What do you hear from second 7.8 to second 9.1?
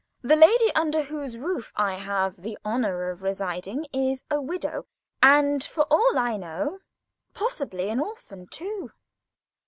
an orphan too.